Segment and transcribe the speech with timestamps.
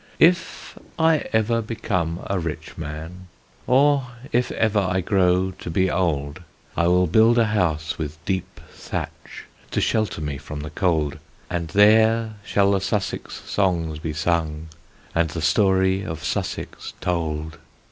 [0.17, 3.27] If I ever become a rich man,
[3.67, 6.41] Or if ever I grow to be old,
[6.75, 11.19] I will build a house with deep thatch To shelter me from the cold,
[11.51, 14.69] And there shall the Sussex songs be sung
[15.13, 17.59] And the story of Sussex told.